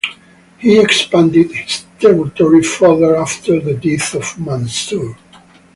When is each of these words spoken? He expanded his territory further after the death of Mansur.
He 0.57 0.79
expanded 0.79 1.51
his 1.51 1.85
territory 1.99 2.63
further 2.63 3.17
after 3.17 3.59
the 3.59 3.75
death 3.75 4.15
of 4.15 4.39
Mansur. 4.39 5.15